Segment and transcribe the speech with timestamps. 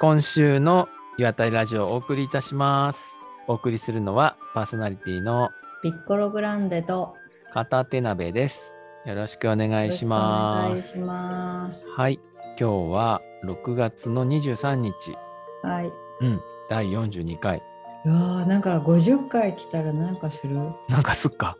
[0.00, 3.18] 今週の岩田ラジオをお送りいたします。
[3.46, 5.50] お送りするのはパーソナリティの
[5.82, 7.14] ピッコログランデと
[7.52, 8.72] 片手鍋です。
[9.04, 10.98] よろしくお願いしおます。
[11.00, 11.86] ます。
[11.88, 12.18] はい、
[12.58, 15.16] 今日は6月の23日、
[15.62, 15.86] はい。
[15.88, 15.90] い
[16.22, 16.40] うん、
[16.70, 17.62] 第42回。
[18.06, 20.56] やーなんか50回来たらなんかする？
[20.88, 21.58] なんかすっか？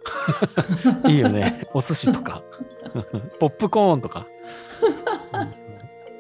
[1.06, 1.66] いいよね。
[1.74, 2.42] お寿司とか、
[3.38, 4.26] ポップコーンとか。
[5.34, 5.50] う ん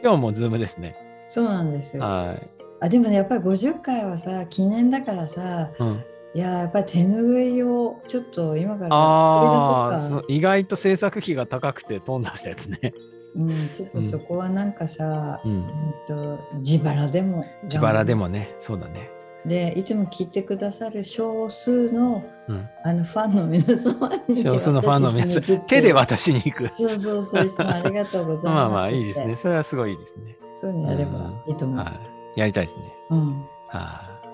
[0.02, 0.94] 今日もズームですね。
[1.30, 2.02] そうなんですよ。
[2.02, 2.50] はい。
[2.80, 12.92] あでもねやっぱり50回はさ記念だからさうん、いやーやっぱり手ぬぐいをちょっと今からあ意外と制作費が高くて飛んだしたやつね。
[13.36, 15.68] うん、ちょっとそこはなんかさ、ううんん、
[16.08, 19.08] と自腹でも自腹でもね、そうだね。
[19.46, 22.68] でいつも聞いてくださる少数のうん。
[22.82, 26.68] あのファンの皆様に少数のファンの皆さん、手で渡しに行く。
[26.76, 29.36] そうそうそういつもありがとうございます まあまあいいですね。
[29.36, 30.36] それはすごいいいですね。
[30.60, 31.92] そういうのやればいいと思う、は
[32.36, 32.40] い。
[32.40, 32.84] やりたいですね。
[33.10, 33.78] うんは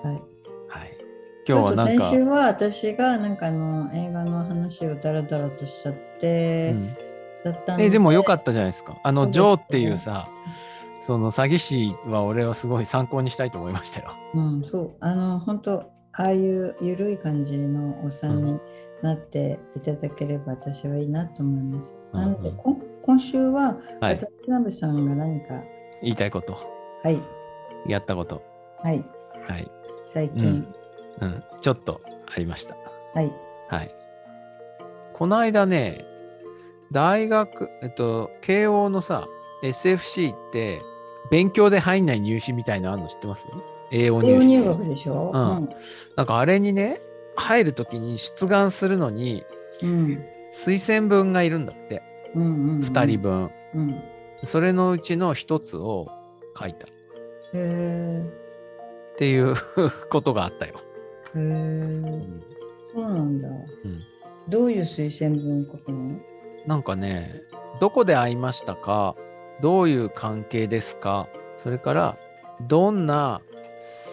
[0.03, 0.09] はいい。
[0.69, 0.97] はい。
[1.47, 6.97] 今日はなんか先、週は私がなんかあの映画の話をダラダラとしちゃって、うん
[7.43, 8.97] だったえ、でもよかったじゃないですか。
[9.03, 10.27] あの、ジョーっていうさ、
[10.99, 14.11] その詐欺師は俺はすごい参考にしたいと思いましたよ。
[14.35, 18.59] うん、そうあの本当ああいうゆるい感じのおっさんに
[19.01, 21.95] なっていただければ私はいいなと思います。
[22.11, 24.17] うんなので、こん今週ははい。
[24.17, 25.63] 渡辺さんが何か
[26.01, 26.57] 言いたいこと、
[27.03, 27.21] はい。
[27.87, 28.41] やったこと、
[28.83, 29.03] はい。
[29.47, 29.71] はい。
[30.13, 30.67] 最近、
[31.21, 31.43] うん。
[31.61, 32.01] ちょっと
[32.33, 32.75] ありました。
[33.13, 33.31] はい。
[33.69, 33.91] はい。
[35.13, 36.03] この間ね、
[36.91, 39.25] 大学、えっと、慶応のさ、
[39.63, 40.81] SFC って、
[41.31, 43.47] 勉強で入んない入試みたいなのあるの知ってます？
[43.91, 44.67] 栄養栄養入入試って。
[44.67, 45.31] 学でしょ？
[45.33, 45.69] うん。
[46.15, 47.01] なんかあれにね、
[47.35, 49.43] 入るときに出願するのに、
[49.81, 50.23] うん。
[50.53, 52.01] 推薦文がいるんだって、
[52.35, 52.81] うんうんうん。
[52.81, 53.49] 2人分。
[53.75, 54.01] うん
[54.45, 56.07] それのうちの1つを
[56.59, 56.85] 書いた。
[56.87, 56.89] っ
[57.53, 58.23] へ
[59.17, 59.55] ていう
[60.11, 60.75] ことがあったよ。
[61.35, 62.01] えへえ
[62.93, 63.47] そうなんだ、
[64.47, 66.19] どういう推薦文書くの？
[66.65, 67.41] なんかね、
[67.79, 69.15] どこで会いましたか？
[69.61, 71.27] どういう関係ですか？
[71.63, 72.17] それから、
[72.67, 73.41] どんな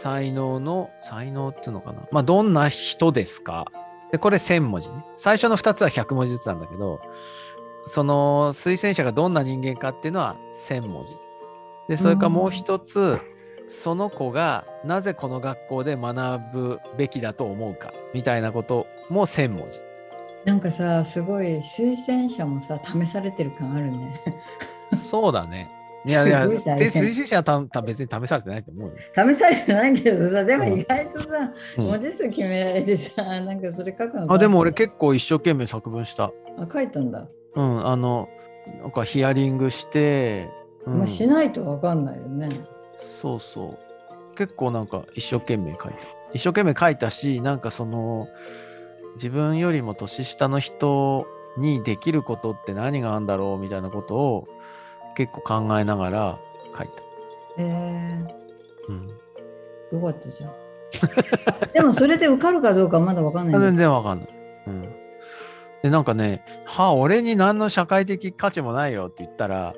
[0.01, 2.07] 才能の、才能っていうのかな？
[2.11, 3.67] まあ、どんな人ですか？
[4.13, 5.05] で、これ1000文字ね。
[5.17, 7.01] 最初の2つは100文字ずつなんだけど、
[7.87, 10.37] その推薦者がどんな人間かっていうのは
[10.69, 11.15] 1000文字。
[11.89, 13.19] で、それからもう一つ、
[13.69, 19.81] その子がなぜこの学校で学ぶべきだと思うかみたいなことも1000文字。
[20.45, 24.21] なんかさすごい推薦者もさ試されてる感あるね
[24.95, 25.71] そうだね。
[26.07, 28.95] いやいや、で推薦者はたた別に試されてないと思うよ。
[29.15, 31.29] 試されてないけどさでもうん意外とさ、
[31.79, 36.25] うん文字数決められてさなんかそれ書くのあでも俺構結構一生懸命作文した。
[36.59, 38.29] あ書いたんだ、うん、あの、
[38.81, 40.49] なんかヒアリングして、
[40.87, 42.51] うんしないと分かんないよね
[42.99, 43.79] そうそ
[44.33, 44.37] う。
[44.37, 46.09] 結構なんか一生懸命書いた。
[46.35, 48.27] 一生懸命書いたし、なんかその、
[49.15, 51.27] 自分よりも年下の人
[51.57, 54.49] にできることって何があるんだろうみたいなことを
[55.17, 56.39] 結構考えながら
[56.77, 56.89] 書い
[57.57, 57.63] た。
[57.63, 57.65] へ
[58.89, 59.09] うん、
[59.93, 60.53] えよかったじゃん
[61.73, 64.29] でもそれで受かるかどうかはまだ分かんない全然わかんない。
[64.67, 65.04] うん。
[65.85, 69.75] で、なんかね、はあ、俺に何の社会的価値もないよって言ったら、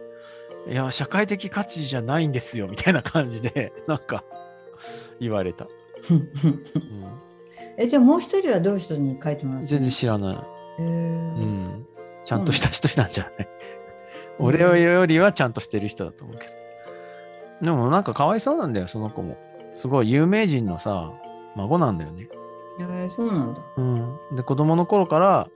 [0.70, 4.22] いや、社会的価値じゃないんですよ、みたいな感じで、 なんか、
[5.18, 5.64] 言われた。
[5.64, 5.68] う
[7.76, 10.34] えじゃあもう一人はどういう人に書いてもらっ全然知らな
[10.78, 10.82] い。
[10.82, 11.86] うん。
[12.24, 13.46] ちゃんとした人なんじゃない、うん
[14.38, 16.52] 俺よりはちゃんとしてる人だと思うけど。
[17.62, 19.36] でもなんかかわいそうなんだよ、その子も。
[19.74, 21.10] すごい有名人のさ、
[21.56, 22.28] 孫なんだよね。
[22.78, 24.36] へえそうなんだうん。
[24.36, 25.48] で、子供の頃から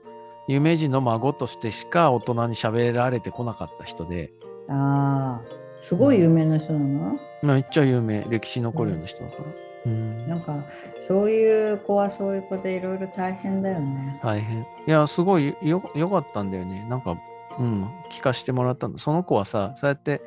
[0.51, 4.33] 有名人の孫としてしか大人に喋られてこなかった人で、
[4.67, 9.43] ああすごい有名な人なの、めっちゃ有名、歴史に残るような人だから。
[9.85, 10.27] うん。
[10.27, 10.61] なんか
[11.07, 14.19] そういう子はそういう子でいろいろ大変だよね。
[14.21, 14.59] 大変。
[14.59, 16.85] いや、すごいよよかったんだよね。
[16.89, 17.17] なんか、
[17.57, 18.99] うん、聞かせてもらったんだ。
[18.99, 20.21] その子はさ、そうやって、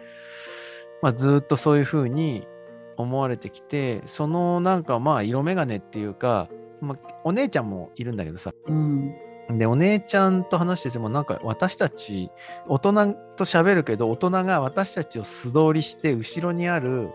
[1.03, 2.49] まあ、ずーっとそういうふうに
[2.97, 6.49] 思われてきて、そのなんかまあ、色眼鏡っていうか、
[6.81, 9.15] まあ、お姉ちゃんもいるんだけどさ、うん。
[9.51, 12.31] で、お姉ちゃんと話してても、なんか私たち、
[12.67, 12.93] 大人
[13.37, 17.11] と喋るけど、大人が私たちを素通りして、後ろにある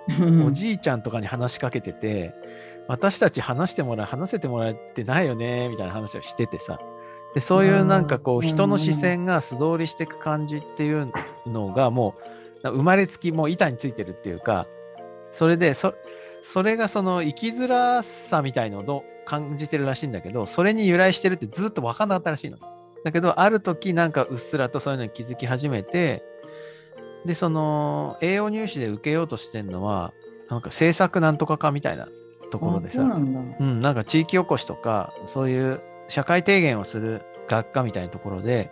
[0.45, 2.33] おじいちゃんとかに話しかけてて、
[2.87, 6.79] 私たち話してもらう、話せてもらってないよね、みたいな話をしててさ。
[7.33, 8.41] で、そういうなんかこう、うん。
[8.41, 11.11] 人の視線が素通りしていく感じっていう
[11.45, 12.15] のが、も
[12.63, 14.67] う、生まれつきもう板についてるっていうか、
[15.31, 15.93] それで、そ、
[16.43, 22.57] それがその生きづらさみたいのを感じてるらしいんだけど、それに由来してるってずっと分かんなかったらしいの。
[23.03, 26.23] だけど、ある時なんかうっすらとそういうのに気づき始めて、
[27.25, 30.13] で、その栄養入試で受けようとしてるのは、
[30.49, 32.07] なんか制作なんとかかみたいな
[32.49, 33.39] ところでさうなんだ。
[33.59, 38.71] うん、なんか地域おこしとかそういう社会提言をする学科みたいなところで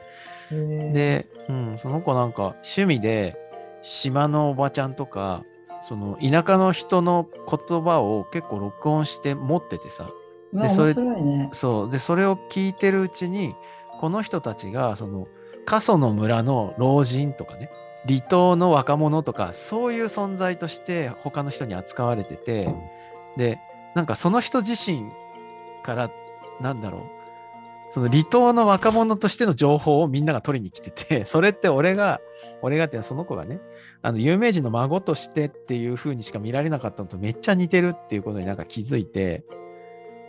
[0.49, 3.37] で、うん、その子なんか趣味で
[3.83, 5.43] 島のおばちゃんとか
[5.87, 10.09] その田舎の人の言葉を結構録音して持っててさ
[10.51, 11.49] まあでそれね。
[11.53, 13.55] そうでそれを聞いてるうちに
[14.01, 15.27] この人たちがその
[15.65, 17.69] 過疎の村の老人とかね
[18.05, 22.73] 離島の若者とかそういう存在として他の人に扱われてて
[23.37, 23.59] で
[23.95, 25.05] なんかその人自身
[25.83, 26.11] から
[26.59, 27.01] なんだろう
[27.97, 32.21] その離島の若者としての情報をみんなが取りに来てて それって俺が
[32.61, 33.59] 俺がってその子がね
[34.03, 39.43] あの有名人の孫としてっていう風にしか見られなかったのとめっちゃ似てるっていうことになんか気づいて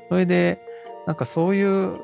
[0.08, 0.62] それで
[1.06, 2.00] なんかそういう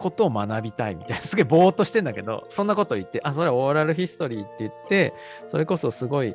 [0.00, 5.14] ことを学びたいみたいな すげえぼーっとしてんだけどそんなこと言ってあそれオーラルヒストリーって言って
[5.46, 6.34] それこそすごい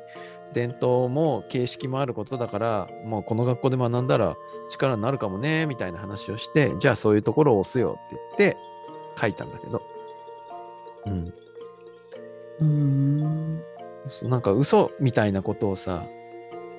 [0.54, 4.36] 伝統も形式もあることだからもうこの学校で学んだら
[4.72, 8.69] 力になるかもねみたいな話をしてじゃあそういうところを押すよって言って
[9.20, 9.82] 書いたんだけど。
[11.06, 11.34] うん。
[12.60, 13.64] うーん。
[14.08, 16.06] そうなんか嘘みたいなことをさ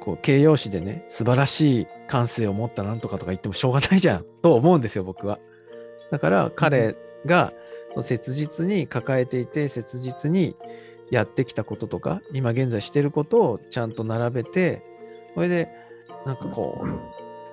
[0.01, 4.25] こう形容詞でね素晴らしい感性を持ったなんとかとか言ってもしょうがないじゃん。
[4.43, 5.39] と思うんですよ僕は。
[6.11, 6.97] だから彼
[7.27, 7.53] が
[7.93, 10.57] その切実に抱えていて切実に
[11.11, 14.83] やってきたこととか今現在してることをちゃんと並べて
[15.35, 15.69] それで
[16.25, 16.87] なんかこ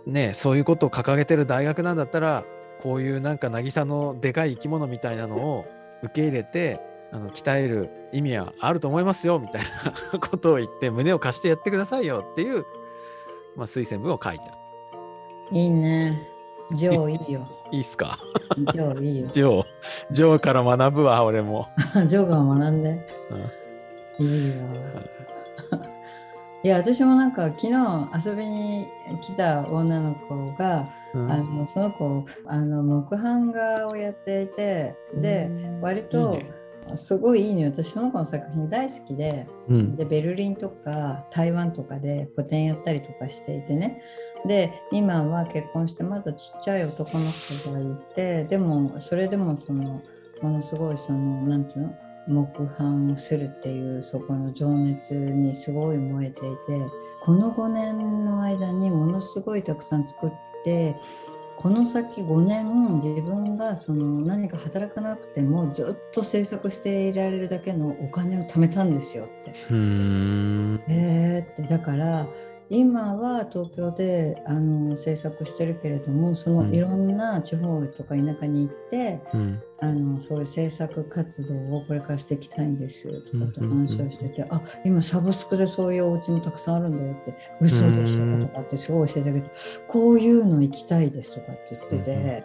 [0.06, 2.44] うねそういうことを掲げてる大学なんだったら
[2.82, 5.66] こういうなんか渚のでかい生き物みたいなのを
[6.04, 6.80] 受け入れて
[7.12, 9.62] あの鍛える意味はあると思いますよみたい
[10.14, 12.66] なことを言って胸を貸してやってくださいよっていう、
[13.56, 14.44] まあ、推薦文を書いた。
[15.52, 16.22] いいね。
[16.74, 17.48] ジョーいいよ。
[17.72, 18.20] いいっすか？
[18.58, 19.28] ジョーいいよ。
[19.32, 19.66] ジョー、
[20.12, 21.68] ジョーから学ぶわ、俺も。
[22.08, 23.08] ジョーが学んで。
[24.20, 24.58] いいわ。
[26.64, 27.72] いや、私もなんか昨日
[28.30, 28.88] 遊びに
[29.22, 31.32] 来た女の子が、うん。
[31.32, 35.50] あのその子あの木版画をやっていてで
[35.82, 36.40] 割と
[36.96, 37.68] すごいいいのよ。
[37.68, 39.96] 私その子の作品大好きでうん。
[39.96, 44.02] でベルリンとか台湾とかで個展やったりとかしていてね。
[44.46, 47.84] で今は結婚してまだちっちゃい男の子がい
[48.16, 50.02] てでもそれでもその
[50.42, 51.94] ものすごいそのなんていうの？
[52.28, 56.86] 木版をするっていうそこの情熱にすごい燃えていて
[57.28, 60.32] この5年の間にものすごいたくさん作っ
[60.64, 60.96] て
[61.58, 69.52] この先5年自分がその何か働かなくてもずっと制作していられるだけのお金を貯めたんですよって。
[69.52, 72.26] うーんえーってだから
[72.70, 76.70] 今は東京であの制作してるけれどもそうん。
[76.70, 79.62] のいろんな地方とか田舎に行って、うん。
[79.80, 89.52] あのそういう制作活動をこれからしていきたいんですとかって話をしてて、あ今サブスクでそういうお家もたくさんあるんだよって嘘でしょとかってすごい教えてあげて
[89.88, 92.44] こういうの行きたいですとかって言ってて。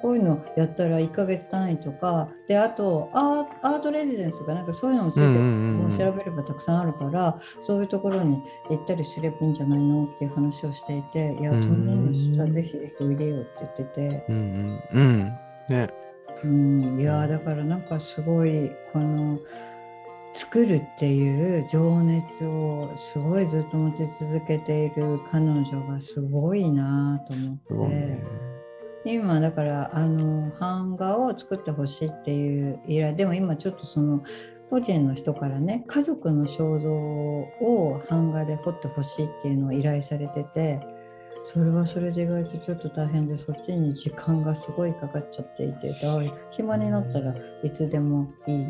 [0.00, 15.32] こういうのやったら1ヶ月単位とかであとアーアートレジデンスとかなんかそういうのもついてもう調べればたくさんあるからそういうところに行ったりすればいいんじゃないのっていう話をしていていやうんとんでもない人はぜひぜひおいでよって言ってて、うんうんうん。
[15.68, 15.90] ね。
[16.44, 19.40] うん、いやだからなんかすごいこの
[20.32, 27.34] 作るっていう情熱をすごいずっと持ち続けている彼女がすごいなと
[27.74, 28.47] 思って。
[29.04, 34.22] 今だからあの版画を作ってほしいっていう依頼でも今ちょっとその
[34.70, 40.80] 個人の人からね家族の肖像を版画で彫ってほしいっていうのを依頼されてて
[41.44, 48.66] それはそれで意外とちょっと大変でそっちに時間がすごいかかっちゃっていてだから暇になったらいつでもいい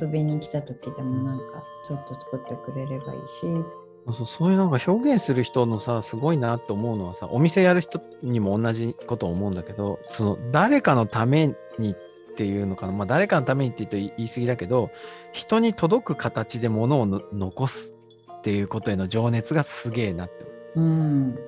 [0.00, 12.92] 遊びに来た時でもなんかちょっと作ってくれればいいしそうそういうなんか表現する人のさすごいなと思うのはさお店やる人にも同じことを思うんだけどその誰かのためにっていうのかな。
[12.92, 14.90] まあ誰かのためにって言うと言い過ぎだけど
[15.32, 17.92] 人に届く形で物をの残す
[18.38, 20.46] っていうことへの情熱がすげえなって。
[20.74, 21.38] うん。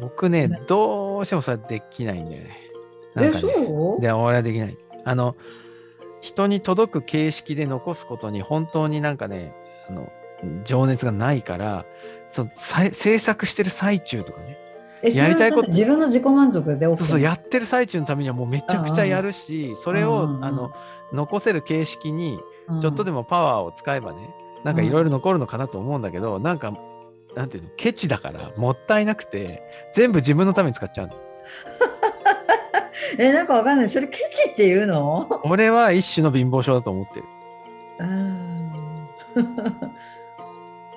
[0.00, 2.50] 僕ねどうしてもそれできないんだよね。
[3.14, 3.52] なえんかね。
[4.00, 4.76] で俺はできない。
[5.04, 5.36] あの
[6.22, 9.54] 人に届く形式で残すことに本当になんかね
[9.88, 10.10] あの
[10.64, 11.84] 情熱がないから
[12.30, 14.56] その制作してる最中とかね。
[15.02, 20.42] えやりたいこと自分の自己満足でそうそうやってる最中のためにはもうめちゃくちゃやるしそれうんうんうん。
[20.42, 20.72] をあの
[21.12, 22.80] 残せる形式にうん。
[22.80, 24.18] ちょっとでもパワーを使えばね
[24.64, 26.74] なんかいろいろ残るのかなと思うんだけどなんか
[27.36, 27.70] なんていうの？
[27.76, 31.14] ケチだからもったいなくて全部自分のために使っちゃうの。
[33.18, 33.90] えなんかわかんない。
[33.90, 35.40] それケチっていうの？
[35.44, 37.24] 俺は一種の貧乏症だと思ってる。
[37.98, 39.74] あー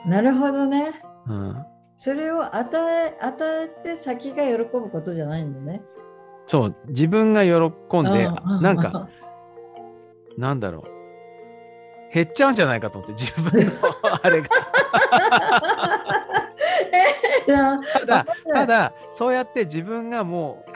[0.08, 0.94] なるほどね。
[1.28, 1.66] うん。
[1.98, 5.82] それを与え与えて先が喜ぶことじゃないんだね。
[6.48, 7.52] そう自分が喜
[8.02, 9.10] んでうなんか
[10.38, 12.14] なんだろう。
[12.14, 13.72] 減っちゃうんじゃないかと思って自分の
[14.24, 14.48] あれが。
[17.48, 20.72] ただただそうやって自分がもう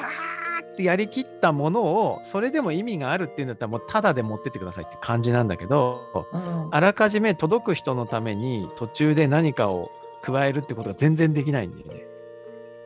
[0.72, 6.00] ってやりきったものをそれでも意味があるっていうんだったらもうただで持ってってくださいって感じなんだけど
[6.34, 12.04] うんあらかじめ届く人のために途中で何かを加えるってことが全然できないんだよね。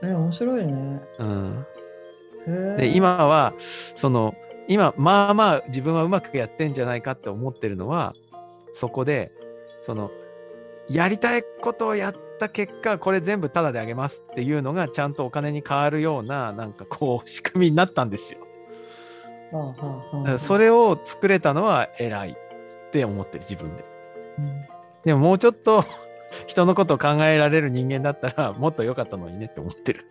[0.03, 1.01] え面白いね。
[1.19, 1.65] うん、
[2.77, 4.35] で今はその
[4.67, 8.13] 今まあまあ自分はうまくやってんじゃないかって思ってるのは
[8.73, 9.31] そこで
[9.81, 10.09] その
[10.89, 18.39] やりたいことをやった結果これ全部タダであげますっていうのがちゃんとお金に変わるようななんかこう仕組みになったんですよ。
[20.37, 22.35] それを作れたのは偉いっ
[22.91, 23.85] て思ってる自分で。
[24.39, 24.75] うん
[25.05, 25.85] でももうちょっと
[26.47, 30.05] 人のことを考えられる人間だったらもっと良かったのにねって思ってる。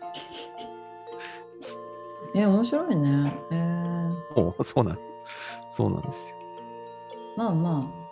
[2.37, 3.33] え面白いね。
[3.51, 4.99] えー、 そうなん
[5.71, 6.37] そうなんですよ。
[7.37, 8.04] まあまあ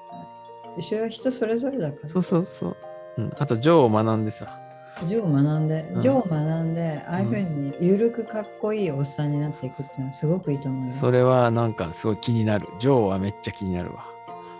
[0.78, 2.08] 一緒は人それぞれだから。
[2.08, 2.76] そうそうそう。
[3.18, 4.58] うん、あと、ジョーを学んでさ。
[5.06, 10.94] ジョーを学んで、うんジョーを学んで、ああいうふうにゆるくかっこいいおっさんになっていくっていうのはすごくいいと思うよ。
[10.94, 12.66] それはなんかすごい気になる。
[12.78, 14.06] ジョーはめっちゃ気になるわ。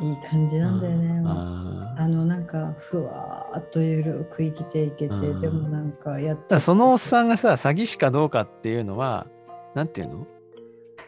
[0.00, 1.22] いい感じなんだよね。
[1.26, 9.26] あーあのなんかふわーっとゆるく生きていけて、うんでもなんかやっだからそのおっさんがさ、詐欺師かどうかっていうのは、
[9.74, 10.26] なんていうの？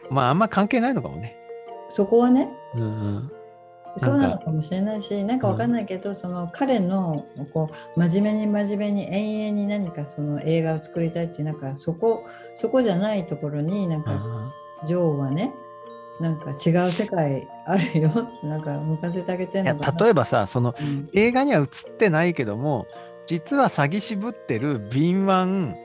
[0.09, 1.35] まあ、あんま関係ないのかもね。
[1.89, 3.31] そこはね、うんうん。
[3.97, 12.23] そうなのかもしれないし、なんかわかんないけど、その彼のこう真面目に真面目に永遠に何かその映画を作りたいっていうなんかそこ
[12.55, 15.53] そこじゃないところになんかあジョーはね
[16.19, 19.99] なんか違う世界あるよってなんか向かせてあげてんのかな。
[19.99, 21.09] 例えばさ、そのうん。
[21.13, 22.87] 映画には映ってないけども、
[23.27, 25.77] 実は詐欺師ぶってる敏腕、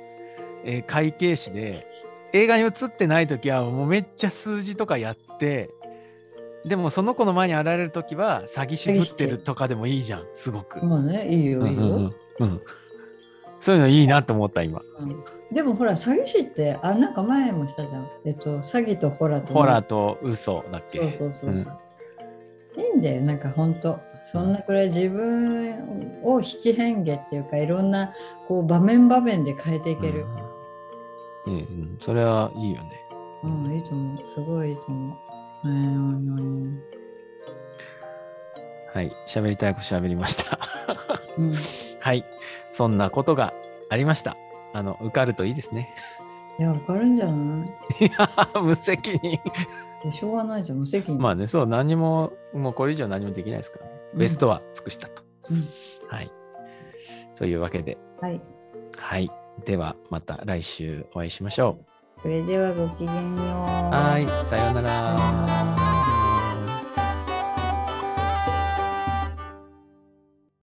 [0.65, 1.87] えー会計士で、
[2.33, 5.71] 映画に映ってない時はもうめっちゃ数字とかやって、
[6.65, 10.85] でもその子の前に現れる時は詐欺師ぶってるとかでもいいじゃん、すごく。
[10.85, 11.83] まあね、いいよ、いいよ。
[11.83, 12.61] うんうんうんうん
[13.61, 14.81] そういうのいいなと思った今。
[15.01, 18.07] うんでもほら、詐欺師って、あ、なんか前もしたじゃん。
[18.25, 19.53] えっと、詐欺とホラと。
[19.53, 21.79] ホラーと嘘だっけそうそうそうそう。
[22.81, 23.99] いいんだよ、なんか本当。
[24.27, 28.13] そんなくらい自分を七変化っていうか、いろんな
[28.47, 30.25] こう場面場面で変えていける。
[31.47, 32.91] うん、うんうんそれはいいよね。
[33.43, 34.25] うん、いいと思う。
[34.25, 35.17] すごいいいと思う。
[38.93, 39.13] はい。
[39.29, 40.59] 喋りたいこと喋りました。
[41.39, 41.55] うん、
[42.01, 42.25] はい。
[42.71, 43.53] そんなことが
[43.89, 44.37] ありました。
[44.73, 45.95] あの、受かるといいですね。
[46.59, 47.65] いや、わかるんじゃな
[48.01, 48.05] い？
[48.07, 49.39] いや、無責任。
[50.03, 51.21] でしょうがないじゃん、無責任。
[51.21, 53.93] まあね、そう、何にも、もうこれ以上何もできないですからね。
[54.15, 55.23] ベストは尽くしたと。
[55.51, 55.69] うん
[56.09, 56.31] はい。
[57.37, 58.41] というわけで、はい。
[58.97, 59.31] はい。
[59.65, 61.79] では、また来週お会いしましょ
[62.23, 63.47] それではごきげんよう。
[63.91, 64.47] はい。
[64.47, 65.90] さようなら。